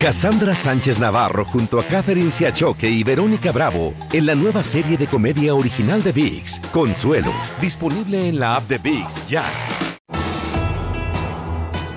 [0.00, 5.08] Cassandra Sánchez Navarro junto a Catherine Siachoque y Verónica Bravo en la nueva serie de
[5.08, 9.44] comedia original de VIX, Consuelo, disponible en la app de VIX ya.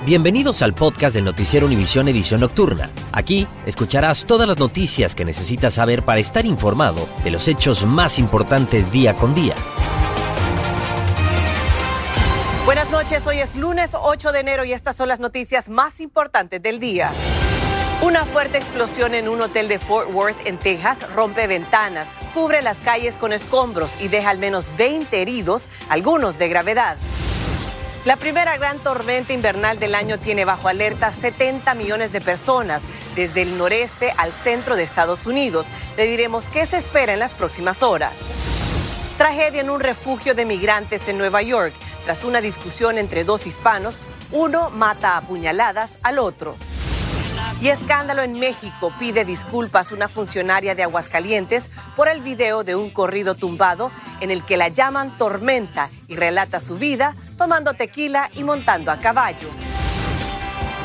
[0.04, 2.90] Bienvenidos al podcast del Noticiero Univisión Edición Nocturna.
[3.12, 8.18] Aquí escucharás todas las noticias que necesitas saber para estar informado de los hechos más
[8.18, 9.54] importantes día con día.
[12.66, 16.64] Buenas noches, hoy es lunes 8 de enero y estas son las noticias más importantes
[16.64, 17.12] del día.
[18.02, 22.80] Una fuerte explosión en un hotel de Fort Worth, en Texas, rompe ventanas, cubre las
[22.80, 26.98] calles con escombros y deja al menos 20 heridos, algunos de gravedad.
[28.04, 32.82] La primera gran tormenta invernal del año tiene bajo alerta 70 millones de personas,
[33.16, 35.68] desde el noreste al centro de Estados Unidos.
[35.96, 38.14] Le diremos qué se espera en las próximas horas.
[39.20, 41.74] Tragedia en un refugio de migrantes en Nueva York.
[42.06, 44.00] Tras una discusión entre dos hispanos,
[44.32, 46.56] uno mata a puñaladas al otro.
[47.62, 52.90] Y escándalo en México pide disculpas una funcionaria de Aguascalientes por el video de un
[52.90, 58.44] corrido tumbado en el que la llaman tormenta y relata su vida tomando tequila y
[58.44, 59.48] montando a caballo.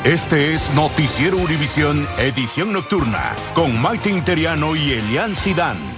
[0.03, 5.96] Este es Noticiero Univisión Edición Nocturna con Maite Interiano y Elian Sidán.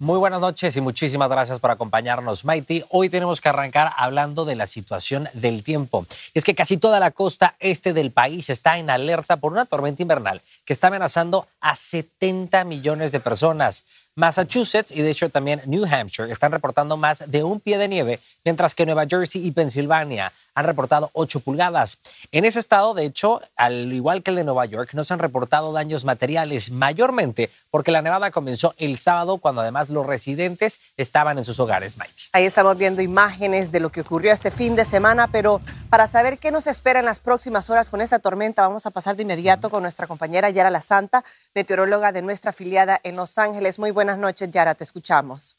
[0.00, 2.82] Muy buenas noches y muchísimas gracias por acompañarnos, Mighty.
[2.90, 6.04] Hoy tenemos que arrancar hablando de la situación del tiempo.
[6.34, 10.02] Es que casi toda la costa este del país está en alerta por una tormenta
[10.02, 13.84] invernal que está amenazando a 70 millones de personas.
[14.16, 18.18] Massachusetts y de hecho también New Hampshire están reportando más de un pie de nieve,
[18.44, 21.98] mientras que Nueva Jersey y Pensilvania han reportado 8 pulgadas.
[22.32, 25.20] En ese estado, de hecho, al igual que el de Nueva York, no se han
[25.20, 31.38] reportado daños materiales, mayormente porque la nevada comenzó el sábado cuando además los residentes estaban
[31.38, 31.96] en sus hogares.
[32.32, 35.60] Ahí estamos viendo imágenes de lo que ocurrió este fin de semana, pero
[35.90, 39.16] para saber qué nos espera en las próximas horas con esta tormenta, vamos a pasar
[39.16, 43.78] de inmediato con nuestra compañera Yara La Santa, meteoróloga de nuestra afiliada en Los Ángeles.
[43.78, 45.56] Muy buenas noches, Yara, te escuchamos.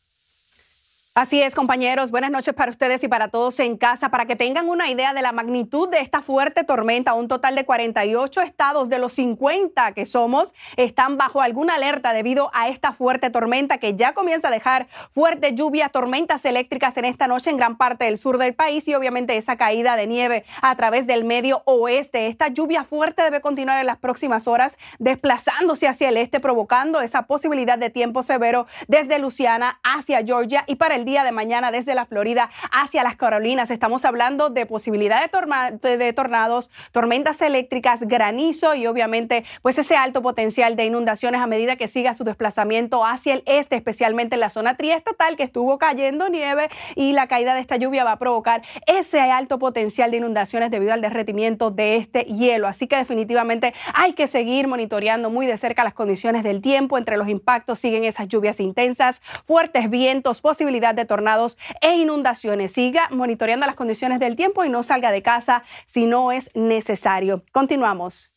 [1.17, 2.11] Así es, compañeros.
[2.11, 4.09] Buenas noches para ustedes y para todos en casa.
[4.09, 7.63] Para que tengan una idea de la magnitud de esta fuerte tormenta, un total de
[7.63, 13.29] 48 estados de los 50 que somos están bajo alguna alerta debido a esta fuerte
[13.29, 17.77] tormenta que ya comienza a dejar fuerte lluvia, tormentas eléctricas en esta noche en gran
[17.77, 21.61] parte del sur del país y obviamente esa caída de nieve a través del medio
[21.63, 22.27] oeste.
[22.27, 27.21] Esta lluvia fuerte debe continuar en las próximas horas desplazándose hacia el este, provocando esa
[27.21, 31.95] posibilidad de tiempo severo desde Luciana hacia Georgia y para el día de mañana desde
[31.95, 33.71] la Florida hacia las Carolinas.
[33.71, 40.75] Estamos hablando de posibilidad de, tornados, tormentas eléctricas, granizo y obviamente pues ese alto potencial
[40.75, 44.75] de inundaciones a medida que siga su desplazamiento hacia el este, especialmente en la zona
[44.75, 49.19] triestatal que estuvo cayendo nieve y la caída de esta lluvia va a provocar ese
[49.19, 52.67] alto potencial de inundaciones debido al derretimiento de este hielo.
[52.67, 56.97] Así que definitivamente hay que seguir monitoreando muy de cerca las condiciones del tiempo.
[56.97, 62.71] Entre los impactos siguen esas lluvias intensas, fuertes vientos, posibilidad de tornados e inundaciones.
[62.71, 67.43] Siga monitoreando las condiciones del tiempo y no salga de casa si no es necesario.
[67.51, 68.29] Continuamos.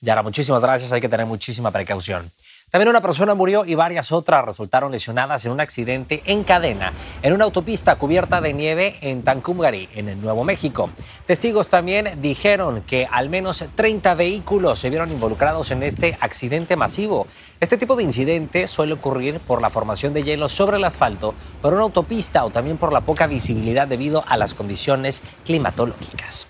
[0.00, 0.92] Yara, muchísimas gracias.
[0.92, 2.30] Hay que tener muchísima precaución.
[2.74, 6.92] También una persona murió y varias otras resultaron lesionadas en un accidente en cadena
[7.22, 10.90] en una autopista cubierta de nieve en Tancumgari, en el Nuevo México.
[11.24, 17.28] Testigos también dijeron que al menos 30 vehículos se vieron involucrados en este accidente masivo.
[17.60, 21.32] Este tipo de incidente suele ocurrir por la formación de hielo sobre el asfalto,
[21.62, 26.48] por una autopista o también por la poca visibilidad debido a las condiciones climatológicas.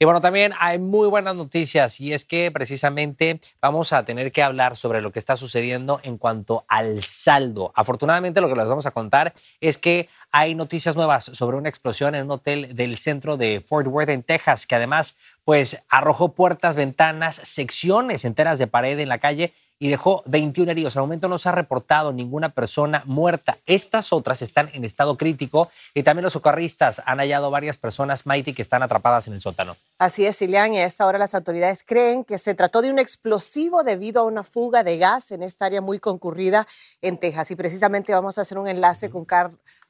[0.00, 4.44] Y bueno, también hay muy buenas noticias y es que precisamente vamos a tener que
[4.44, 7.72] hablar sobre lo que está sucediendo en cuanto al saldo.
[7.74, 12.14] Afortunadamente lo que les vamos a contar es que hay noticias nuevas sobre una explosión
[12.14, 16.76] en un hotel del centro de Fort Worth en Texas que además pues arrojó puertas,
[16.76, 20.96] ventanas, secciones enteras de pared en la calle y dejó 21 heridos.
[20.96, 23.58] Al momento no se ha reportado ninguna persona muerta.
[23.66, 28.54] Estas otras están en estado crítico y también los socorristas han hallado varias personas, Mighty,
[28.54, 29.76] que están atrapadas en el sótano.
[29.98, 32.98] Así es, Ilian, y a esta hora las autoridades creen que se trató de un
[32.98, 36.66] explosivo debido a una fuga de gas en esta área muy concurrida
[37.00, 37.50] en Texas.
[37.50, 39.24] Y precisamente vamos a hacer un enlace con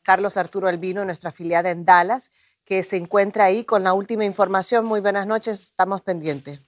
[0.03, 2.31] Carlos Arturo Albino, nuestra afiliada en Dallas,
[2.65, 4.85] que se encuentra ahí con la última información.
[4.85, 6.68] Muy buenas noches, estamos pendientes.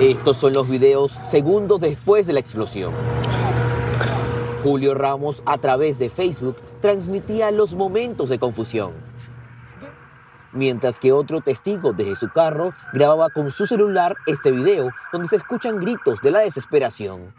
[0.00, 2.92] Estos son los videos segundos después de la explosión.
[4.62, 8.92] Julio Ramos a través de Facebook transmitía los momentos de confusión,
[10.52, 15.36] mientras que otro testigo desde su carro grababa con su celular este video donde se
[15.36, 17.32] escuchan gritos de la desesperación.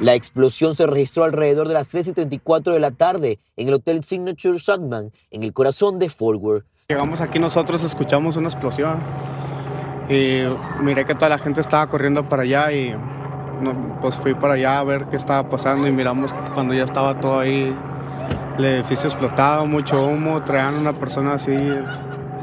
[0.00, 3.74] La explosión se registró alrededor de las 3 y 34 de la tarde en el
[3.74, 8.98] Hotel Signature Sandman, en el corazón de Fort Worth, Llegamos aquí nosotros, escuchamos una explosión
[10.10, 10.42] y
[10.82, 12.94] miré que toda la gente estaba corriendo para allá y
[14.02, 17.38] pues fui para allá a ver qué estaba pasando y miramos cuando ya estaba todo
[17.38, 17.74] ahí,
[18.58, 21.56] el edificio explotado, mucho humo, traían una persona así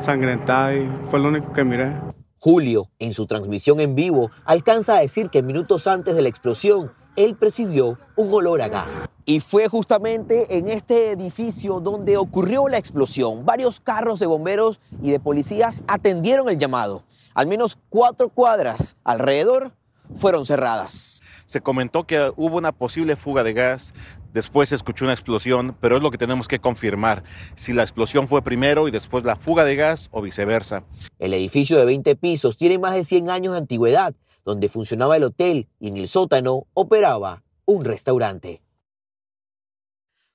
[0.02, 1.94] sangrentada y fue lo único que miré.
[2.40, 6.92] Julio, en su transmisión en vivo, alcanza a decir que minutos antes de la explosión,
[7.16, 9.10] él percibió un olor a gas.
[9.26, 13.46] Y fue justamente en este edificio donde ocurrió la explosión.
[13.46, 17.04] Varios carros de bomberos y de policías atendieron el llamado.
[17.34, 19.72] Al menos cuatro cuadras alrededor
[20.16, 21.22] fueron cerradas.
[21.46, 23.94] Se comentó que hubo una posible fuga de gas,
[24.34, 27.24] después se escuchó una explosión, pero es lo que tenemos que confirmar,
[27.56, 30.84] si la explosión fue primero y después la fuga de gas o viceversa.
[31.18, 34.14] El edificio de 20 pisos tiene más de 100 años de antigüedad,
[34.46, 38.62] donde funcionaba el hotel y en el sótano operaba un restaurante.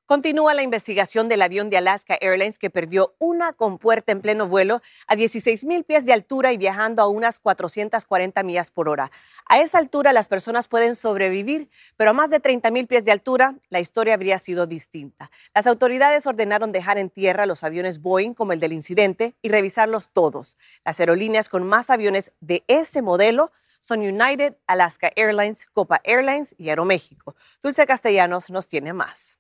[0.07, 4.83] Continúa la investigación del avión de Alaska Airlines que perdió una compuerta en pleno vuelo
[5.07, 9.11] a 16 mil pies de altura y viajando a unas 440 millas por hora.
[9.49, 13.13] A esa altura las personas pueden sobrevivir, pero a más de 30 mil pies de
[13.13, 15.31] altura la historia habría sido distinta.
[15.55, 20.11] Las autoridades ordenaron dejar en tierra los aviones Boeing como el del incidente y revisarlos
[20.11, 20.59] todos.
[20.85, 23.53] Las aerolíneas con más aviones de ese modelo
[23.85, 27.37] son United, Alaska Airlines, Copa Airlines y Aeroméxico.
[27.63, 29.37] Dulce Castellanos nos tiene más.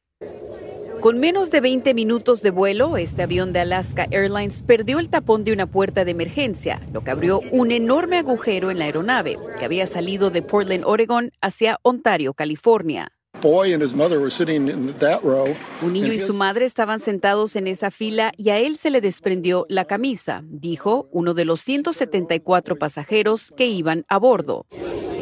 [1.00, 5.44] Con menos de 20 minutos de vuelo, este avión de Alaska Airlines perdió el tapón
[5.44, 9.64] de una puerta de emergencia, lo que abrió un enorme agujero en la aeronave, que
[9.64, 13.13] había salido de Portland, Oregon, hacia Ontario, California.
[15.82, 19.02] Un niño y su madre estaban sentados en esa fila y a él se le
[19.02, 24.66] desprendió la camisa, dijo uno de los 174 pasajeros que iban a bordo.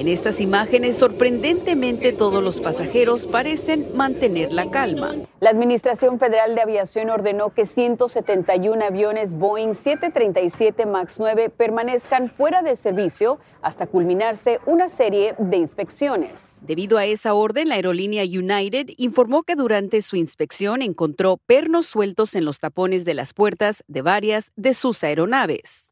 [0.03, 5.13] En estas imágenes, sorprendentemente, todos los pasajeros parecen mantener la calma.
[5.39, 12.63] La Administración Federal de Aviación ordenó que 171 aviones Boeing 737 MAX 9 permanezcan fuera
[12.63, 16.33] de servicio hasta culminarse una serie de inspecciones.
[16.63, 22.35] Debido a esa orden, la aerolínea United informó que durante su inspección encontró pernos sueltos
[22.35, 25.92] en los tapones de las puertas de varias de sus aeronaves.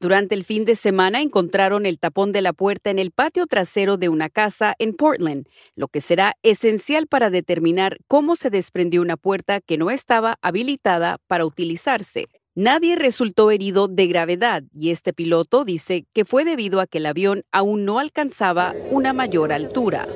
[0.00, 3.96] Durante el fin de semana encontraron el tapón de la puerta en el patio trasero
[3.96, 9.16] de una casa en Portland, lo que será esencial para determinar cómo se desprendió una
[9.16, 12.26] puerta que no estaba habilitada para utilizarse.
[12.54, 17.06] Nadie resultó herido de gravedad y este piloto dice que fue debido a que el
[17.06, 20.08] avión aún no alcanzaba una mayor altura.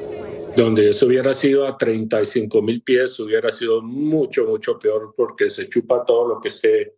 [0.56, 5.68] Donde eso hubiera sido a 35 mil pies, hubiera sido mucho, mucho peor porque se
[5.68, 6.96] chupa todo lo que esté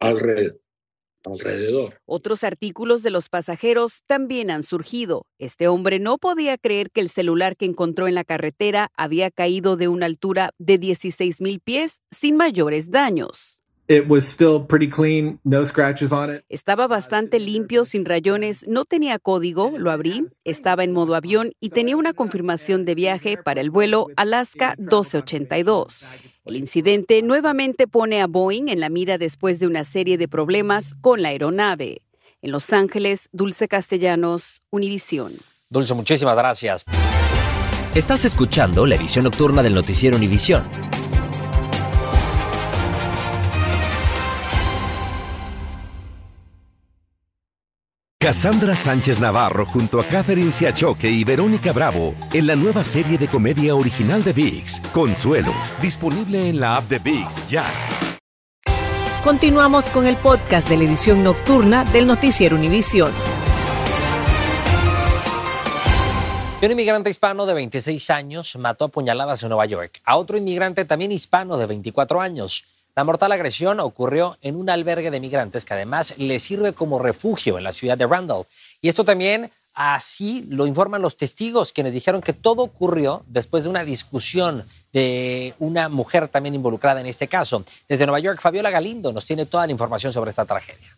[0.00, 0.60] alrededor
[1.26, 2.00] alrededor.
[2.06, 5.26] Otros artículos de los pasajeros también han surgido.
[5.38, 9.76] Este hombre no podía creer que el celular que encontró en la carretera había caído
[9.76, 13.60] de una altura de 16 mil pies sin mayores daños.
[16.48, 21.70] Estaba bastante limpio, sin rayones, no tenía código, lo abrí, estaba en modo avión y
[21.70, 26.04] tenía una confirmación de viaje para el vuelo Alaska 1282.
[26.44, 30.94] El incidente nuevamente pone a Boeing en la mira después de una serie de problemas
[31.00, 32.02] con la aeronave.
[32.42, 35.32] En Los Ángeles, Dulce Castellanos, Univisión.
[35.70, 36.84] Dulce, muchísimas gracias.
[37.94, 40.62] Estás escuchando la edición nocturna del noticiero Univisión.
[48.26, 53.28] Cassandra Sánchez Navarro junto a Catherine Siachoque y Verónica Bravo en la nueva serie de
[53.28, 57.64] comedia original de VIX, Consuelo, disponible en la app de VIX ya.
[59.22, 63.12] Continuamos con el podcast de la edición nocturna del noticiero Univisión.
[66.60, 70.84] Un inmigrante hispano de 26 años mató a puñaladas en Nueva York a otro inmigrante
[70.84, 72.64] también hispano de 24 años.
[72.96, 77.58] La mortal agresión ocurrió en un albergue de migrantes que además le sirve como refugio
[77.58, 78.46] en la ciudad de Randall.
[78.80, 83.68] Y esto también así lo informan los testigos, quienes dijeron que todo ocurrió después de
[83.68, 87.64] una discusión de una mujer también involucrada en este caso.
[87.86, 90.96] Desde Nueva York, Fabiola Galindo nos tiene toda la información sobre esta tragedia.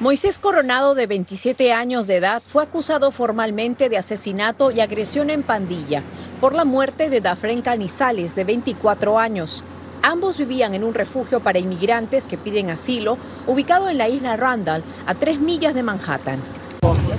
[0.00, 5.44] Moisés Coronado, de 27 años de edad, fue acusado formalmente de asesinato y agresión en
[5.44, 6.02] pandilla
[6.40, 9.62] por la muerte de Dafren Canizales, de 24 años.
[10.02, 14.82] Ambos vivían en un refugio para inmigrantes que piden asilo, ubicado en la isla Randall,
[15.06, 16.40] a tres millas de Manhattan.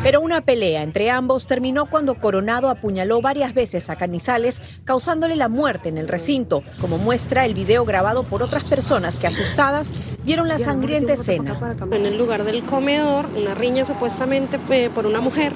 [0.03, 5.47] Pero una pelea entre ambos terminó cuando Coronado apuñaló varias veces a Canizales, causándole la
[5.47, 10.47] muerte en el recinto, como muestra el video grabado por otras personas que asustadas vieron
[10.47, 11.75] la sangrienta escena.
[11.91, 15.53] En el lugar del comedor, una riña supuestamente eh, por una mujer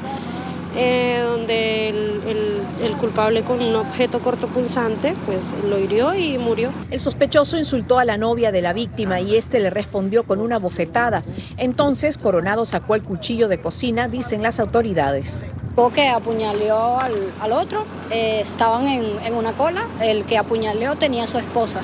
[0.76, 2.22] eh, donde el,
[2.82, 6.72] el, culpable con un objeto cortopunzante pues lo hirió y murió.
[6.90, 10.60] El sospechoso insultó a la novia de la víctima y este le respondió con una
[10.60, 11.24] bofetada.
[11.58, 15.50] Entonces Coronado sacó el cuchillo de cocina, dicen las autoridades.
[15.94, 21.26] Que apuñaleó al, al otro, eh, estaban en, en una cola, el que apuñaleó tenía
[21.26, 21.82] a su esposa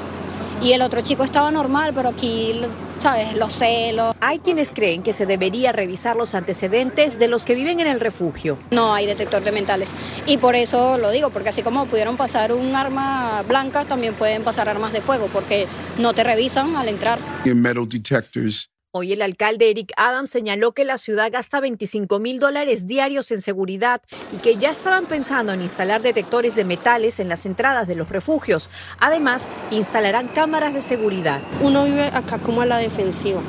[0.62, 2.62] y el otro chico estaba normal, pero aquí
[3.02, 3.34] ¿sabes?
[3.34, 4.16] Los celos.
[4.22, 8.00] Hay quienes creen que se debería revisar los antecedentes de los que viven en el
[8.00, 8.60] refugio.
[8.70, 9.90] No hay detector de mentales.
[10.26, 14.44] Y por eso lo digo, porque así como pudieron pasar un arma blanca, también pueden
[14.44, 15.68] pasar armas de fuego, porque
[15.98, 17.20] no te revisan al entrar.
[17.46, 22.88] Metal detectors Hoy el alcalde Eric Adams señaló que la ciudad gasta 25 mil dólares
[22.88, 24.02] diarios en seguridad
[24.34, 28.10] y que ya estaban pensando en instalar detectores de metales en las entradas de los
[28.10, 28.70] refugios.
[29.00, 31.40] Además, instalarán cámaras de seguridad.
[31.62, 33.40] Uno vive acá como a la defensiva.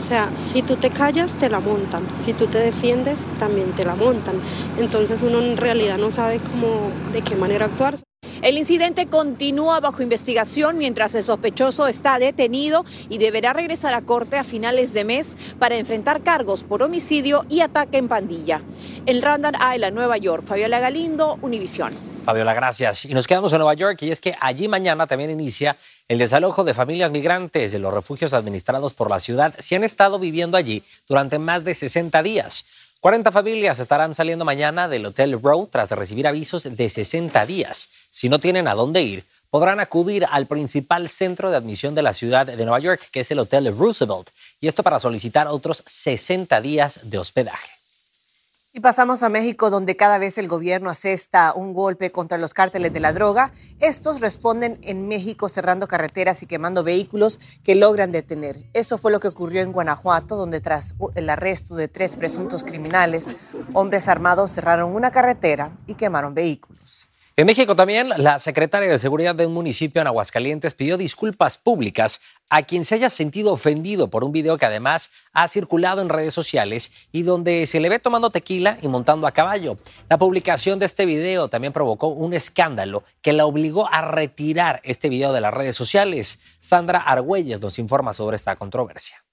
[0.00, 2.04] O sea, si tú te callas, te la montan.
[2.18, 4.40] Si tú te defiendes, también te la montan.
[4.76, 7.94] Entonces uno en realidad no sabe cómo, de qué manera actuar.
[8.42, 14.38] El incidente continúa bajo investigación mientras el sospechoso está detenido y deberá regresar a corte
[14.38, 18.62] a finales de mes para enfrentar cargos por homicidio y ataque en pandilla.
[19.04, 21.90] En Randall Island, Nueva York, Fabiola Galindo, Univisión.
[22.24, 23.04] Fabiola, gracias.
[23.04, 25.76] Y nos quedamos en Nueva York y es que allí mañana también inicia
[26.08, 30.18] el desalojo de familias migrantes de los refugios administrados por la ciudad si han estado
[30.18, 32.64] viviendo allí durante más de 60 días.
[33.00, 37.88] 40 familias estarán saliendo mañana del Hotel Row tras recibir avisos de 60 días.
[38.10, 42.12] Si no tienen a dónde ir, podrán acudir al principal centro de admisión de la
[42.12, 44.28] ciudad de Nueva York, que es el Hotel Roosevelt,
[44.60, 47.79] y esto para solicitar otros 60 días de hospedaje.
[48.72, 52.92] Y pasamos a México, donde cada vez el gobierno asesta un golpe contra los cárteles
[52.92, 53.50] de la droga.
[53.80, 58.66] Estos responden en México cerrando carreteras y quemando vehículos que logran detener.
[58.72, 63.34] Eso fue lo que ocurrió en Guanajuato, donde tras el arresto de tres presuntos criminales,
[63.72, 67.09] hombres armados cerraron una carretera y quemaron vehículos.
[67.40, 72.20] En México también, la secretaria de Seguridad de un municipio en Aguascalientes pidió disculpas públicas
[72.50, 76.34] a quien se haya sentido ofendido por un video que además ha circulado en redes
[76.34, 79.78] sociales y donde se le ve tomando tequila y montando a caballo.
[80.10, 85.08] La publicación de este video también provocó un escándalo que la obligó a retirar este
[85.08, 86.40] video de las redes sociales.
[86.60, 89.24] Sandra Argüelles nos informa sobre esta controversia.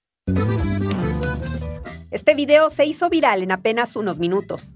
[2.09, 4.71] Este video se hizo viral en apenas unos minutos.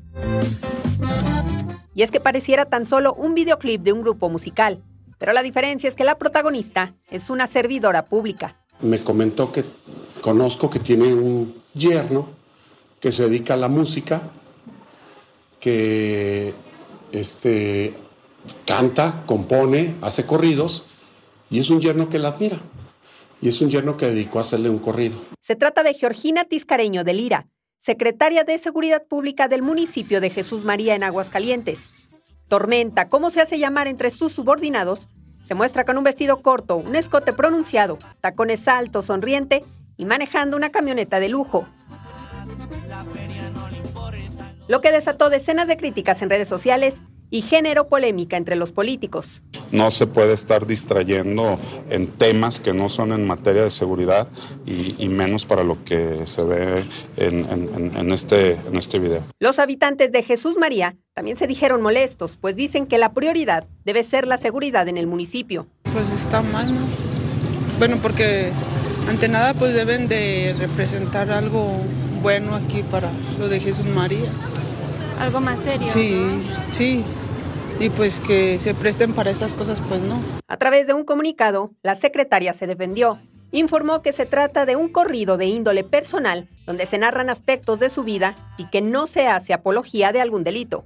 [1.94, 4.82] Y es que pareciera tan solo un videoclip de un grupo musical,
[5.18, 8.56] pero la diferencia es que la protagonista es una servidora pública.
[8.80, 9.64] Me comentó que
[10.22, 12.30] conozco que tiene un yerno
[13.00, 14.22] que se dedica a la música,
[15.60, 16.54] que
[17.12, 17.94] este,
[18.66, 20.86] canta, compone, hace corridos,
[21.50, 22.58] y es un yerno que la admira.
[23.42, 25.20] Y es un yerno que dedicó a hacerle un corrido.
[25.42, 27.48] Se trata de Georgina Tiscareño de Lira,
[27.82, 31.80] secretaria de Seguridad Pública del municipio de Jesús María en Aguascalientes.
[32.48, 35.10] Tormenta, como se hace llamar entre sus subordinados,
[35.44, 39.64] se muestra con un vestido corto, un escote pronunciado, tacones altos, sonriente
[39.98, 41.68] y manejando una camioneta de lujo.
[44.68, 49.42] Lo que desató decenas de críticas en redes sociales y generó polémica entre los políticos.
[49.72, 51.58] No se puede estar distrayendo
[51.90, 54.28] en temas que no son en materia de seguridad
[54.66, 56.84] y, menos para lo que se ve
[57.18, 59.24] en, este, en este video.
[59.40, 64.04] Los habitantes de Jesús María también se dijeron molestos, pues dicen que la prioridad debe
[64.04, 65.68] ser la seguridad en el municipio.
[65.94, 66.82] Pues está mal, ¿no?
[67.80, 68.52] Bueno, porque
[69.08, 71.78] ante nada pues deben de representar algo
[72.22, 73.10] bueno aquí para
[73.40, 74.30] lo de Jesús María.
[75.20, 75.88] Algo más serio.
[75.88, 76.16] Sí,
[76.72, 77.06] sí
[77.82, 80.22] y pues que se presten para esas cosas, pues no.
[80.48, 83.20] A través de un comunicado, la secretaria se defendió.
[83.52, 87.90] Informó que se trata de un corrido de índole personal donde se narran aspectos de
[87.90, 90.86] su vida y que no se hace apología de algún delito.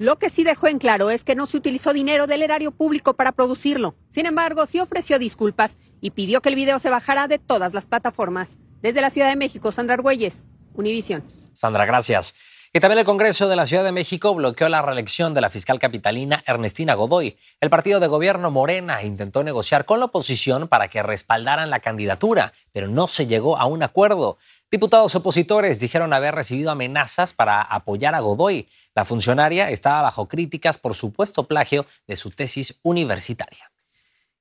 [0.00, 3.14] Lo que sí dejó en claro es que no se utilizó dinero del erario público
[3.14, 3.94] para producirlo.
[4.08, 7.86] Sin embargo, sí ofreció disculpas y pidió que el video se bajara de todas las
[7.86, 8.58] plataformas.
[8.80, 10.44] Desde la Ciudad de México, Sandra Argüelles,
[10.74, 11.22] Univisión.
[11.52, 12.34] Sandra, gracias.
[12.74, 15.78] Y también el Congreso de la Ciudad de México bloqueó la reelección de la fiscal
[15.78, 17.36] capitalina Ernestina Godoy.
[17.60, 22.54] El partido de gobierno Morena intentó negociar con la oposición para que respaldaran la candidatura,
[22.72, 24.38] pero no se llegó a un acuerdo.
[24.70, 28.66] Diputados opositores dijeron haber recibido amenazas para apoyar a Godoy.
[28.94, 33.71] La funcionaria estaba bajo críticas por supuesto plagio de su tesis universitaria.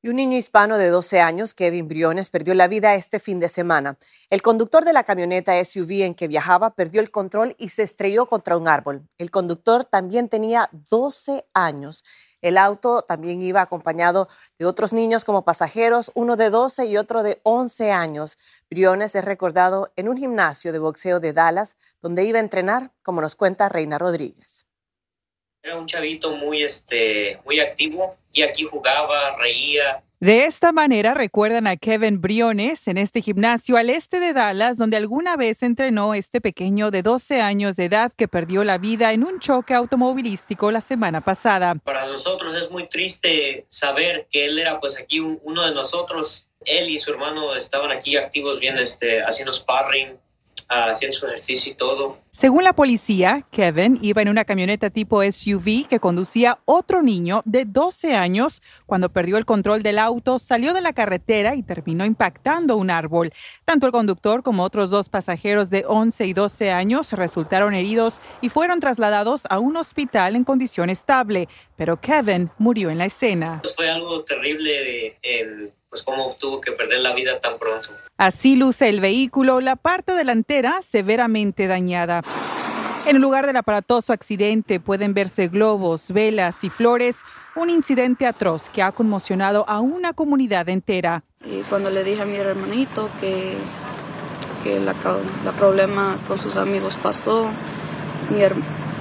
[0.04, 3.48] Y un niño hispano de 12 años, Kevin Briones, perdió la vida este fin de
[3.48, 4.00] semana.
[4.32, 8.26] El conductor de la camioneta SUV en que viajaba perdió el control y se estrelló
[8.26, 9.08] contra un árbol.
[9.20, 12.04] El conductor también tenía 12 años.
[12.42, 14.28] El auto también iba acompañado
[14.58, 18.40] de otros niños como pasajeros, uno de 12 y otro de 11 años.
[18.72, 23.22] Briones es recordado en un gimnasio de boxeo de Dallas, donde iba a entrenar, como
[23.22, 24.66] nos cuenta Reina Rodríguez.
[25.64, 30.04] Era un chavito muy, este, muy activo y aquí jugaba, reía.
[30.20, 34.98] De esta manera recuerdan a Kevin Briones en este gimnasio al este de Dallas, donde
[34.98, 39.24] alguna vez entrenó este pequeño de 12 años de edad que perdió la vida en
[39.24, 41.76] un choque automovilístico la semana pasada.
[41.76, 46.48] Para nosotros es muy triste saber que él era pues aquí uno de nosotros.
[46.66, 50.18] Él y su hermano estaban aquí activos bien este, haciendo sparring,
[50.72, 52.18] haciendo su ejercicio y todo.
[52.32, 57.66] Según la policía, Kevin iba en una camioneta tipo SUV que conducía otro niño de
[57.66, 58.62] 12 años.
[58.86, 63.34] Cuando perdió el control del auto, salió de la carretera y terminó impactando un árbol.
[63.66, 68.48] Tanto el conductor como otros dos pasajeros de 11 y 12 años resultaron heridos y
[68.48, 73.60] fueron trasladados a un hospital en condición estable, pero Kevin murió en la escena.
[73.62, 77.90] Pues fue algo terrible el pues cómo tuvo que perder la vida tan pronto.
[78.18, 82.24] Así luce el vehículo, la parte delantera severamente dañada.
[83.06, 87.18] En el lugar del aparatoso accidente pueden verse globos, velas y flores,
[87.56, 91.24] un incidente atroz que ha conmocionado a una comunidad entera.
[91.44, 93.58] Y cuando le dije a mi hermanito que,
[94.64, 94.96] que la,
[95.44, 97.52] la problema con sus amigos pasó,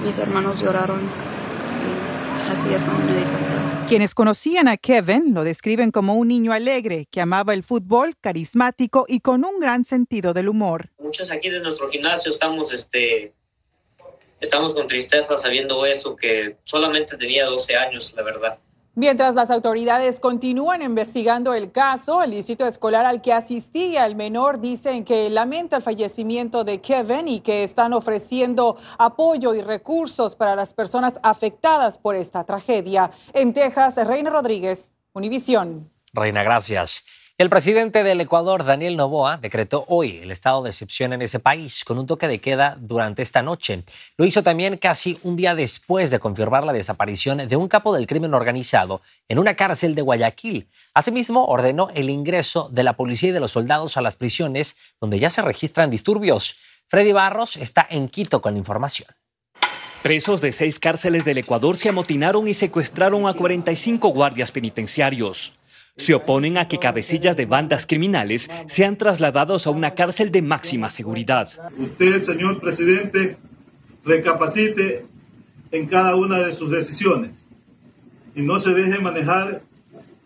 [0.03, 0.99] mis hermanos lloraron.
[0.99, 3.60] Y así es como me di cuenta.
[3.91, 9.03] Quienes conocían a Kevin lo describen como un niño alegre que amaba el fútbol, carismático
[9.05, 10.91] y con un gran sentido del humor.
[10.97, 13.33] Muchos aquí de nuestro gimnasio estamos, este,
[14.39, 18.59] estamos con tristeza sabiendo eso, que solamente tenía 12 años, la verdad.
[18.93, 24.59] Mientras las autoridades continúan investigando el caso, el distrito escolar al que asistía el menor
[24.59, 30.57] dicen que lamenta el fallecimiento de Kevin y que están ofreciendo apoyo y recursos para
[30.57, 33.11] las personas afectadas por esta tragedia.
[33.31, 35.89] En Texas, Reina Rodríguez, Univisión.
[36.13, 37.05] Reina, gracias.
[37.41, 41.83] El presidente del Ecuador, Daniel Noboa, decretó hoy el estado de excepción en ese país
[41.83, 43.83] con un toque de queda durante esta noche.
[44.15, 48.05] Lo hizo también casi un día después de confirmar la desaparición de un capo del
[48.05, 50.67] crimen organizado en una cárcel de Guayaquil.
[50.93, 55.17] Asimismo, ordenó el ingreso de la policía y de los soldados a las prisiones donde
[55.17, 56.57] ya se registran disturbios.
[56.85, 59.09] Freddy Barros está en Quito con la información.
[60.03, 65.53] Presos de seis cárceles del Ecuador se amotinaron y secuestraron a 45 guardias penitenciarios
[65.97, 70.89] se oponen a que cabecillas de bandas criminales sean trasladados a una cárcel de máxima
[70.89, 71.49] seguridad.
[71.77, 73.37] Usted, señor presidente,
[74.03, 75.05] recapacite
[75.71, 77.43] en cada una de sus decisiones
[78.35, 79.61] y no se deje manejar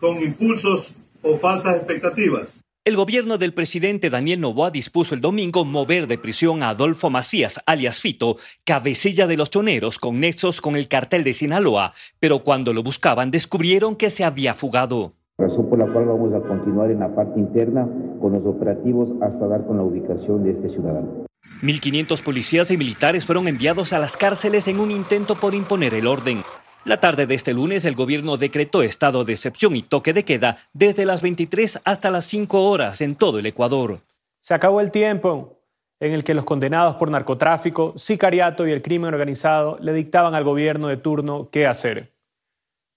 [0.00, 2.60] con impulsos o falsas expectativas.
[2.84, 7.60] El gobierno del presidente Daniel Novoa dispuso el domingo mover de prisión a Adolfo Macías,
[7.66, 12.72] alias Fito, cabecilla de los choneros con nexos con el cartel de Sinaloa, pero cuando
[12.72, 17.00] lo buscaban descubrieron que se había fugado razón por la cual vamos a continuar en
[17.00, 17.86] la parte interna
[18.22, 21.26] con los operativos hasta dar con la ubicación de este ciudadano.
[21.62, 26.06] 1.500 policías y militares fueron enviados a las cárceles en un intento por imponer el
[26.06, 26.42] orden.
[26.84, 30.58] La tarde de este lunes, el gobierno decretó estado de excepción y toque de queda
[30.72, 34.00] desde las 23 hasta las 5 horas en todo el Ecuador.
[34.40, 35.60] Se acabó el tiempo
[36.00, 40.44] en el que los condenados por narcotráfico, sicariato y el crimen organizado le dictaban al
[40.44, 42.12] gobierno de turno qué hacer.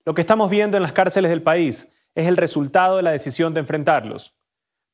[0.06, 1.90] Lo que estamos viendo en las cárceles del país
[2.20, 4.36] es el resultado de la decisión de enfrentarlos.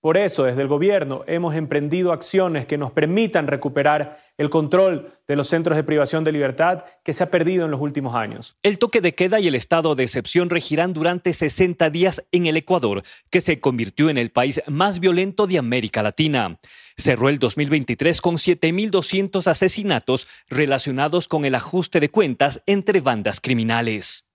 [0.05, 5.35] Por eso, desde el gobierno hemos emprendido acciones que nos permitan recuperar el control de
[5.35, 8.55] los centros de privación de libertad que se ha perdido en los últimos años.
[8.61, 12.55] El toque de queda y el estado de excepción regirán durante 60 días en el
[12.55, 16.59] Ecuador, que se convirtió en el país más violento de América Latina.
[16.97, 24.27] Cerró el 2023 con 7.200 asesinatos relacionados con el ajuste de cuentas entre bandas criminales.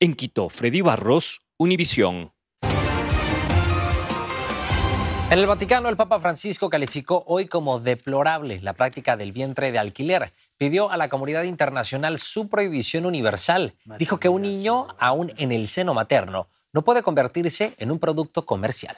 [0.00, 2.32] En Quito, Freddy Barros, Univisión.
[5.30, 9.78] En el Vaticano, el Papa Francisco calificó hoy como deplorable la práctica del vientre de
[9.78, 10.32] alquiler.
[10.56, 13.74] Pidió a la comunidad internacional su prohibición universal.
[13.98, 18.46] Dijo que un niño, aún en el seno materno, no puede convertirse en un producto
[18.46, 18.96] comercial.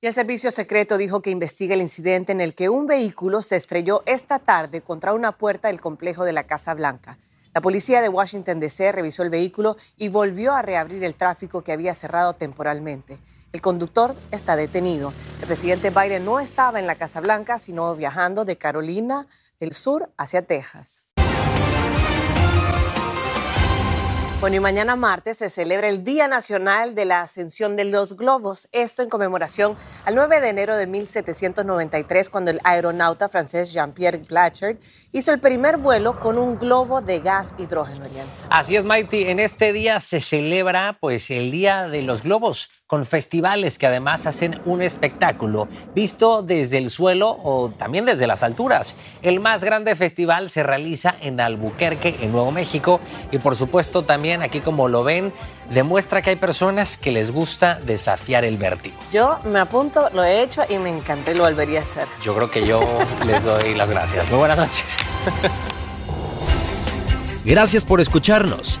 [0.00, 3.54] Y el servicio secreto dijo que investiga el incidente en el que un vehículo se
[3.54, 7.18] estrelló esta tarde contra una puerta del complejo de la Casa Blanca.
[7.56, 8.92] La policía de Washington, D.C.
[8.92, 13.18] revisó el vehículo y volvió a reabrir el tráfico que había cerrado temporalmente.
[13.50, 15.14] El conductor está detenido.
[15.40, 19.26] El presidente Biden no estaba en la Casa Blanca, sino viajando de Carolina
[19.58, 21.06] del Sur hacia Texas.
[24.38, 28.68] Bueno, y mañana martes se celebra el Día Nacional de la Ascensión de los Globos.
[28.70, 34.76] Esto en conmemoración al 9 de enero de 1793, cuando el aeronauta francés Jean-Pierre Blanchard
[35.12, 38.04] hizo el primer vuelo con un globo de gas hidrógeno.
[38.50, 39.22] Así es, Mighty.
[39.22, 42.68] En este día se celebra pues, el Día de los Globos.
[42.86, 48.44] Con festivales que además hacen un espectáculo visto desde el suelo o también desde las
[48.44, 48.94] alturas.
[49.22, 53.00] El más grande festival se realiza en Albuquerque, en Nuevo México,
[53.32, 55.32] y por supuesto también aquí como lo ven,
[55.70, 58.96] demuestra que hay personas que les gusta desafiar el vértigo.
[59.12, 62.06] Yo me apunto, lo he hecho y me encanté, lo volvería a hacer.
[62.22, 62.80] Yo creo que yo
[63.26, 64.30] les doy las gracias.
[64.30, 64.84] Muy buenas noches.
[67.44, 68.80] Gracias por escucharnos.